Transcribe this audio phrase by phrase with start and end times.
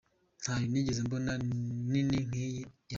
[0.41, 1.31] Ntayo nigeze mbona
[1.91, 2.71] nini nkiyi yawe….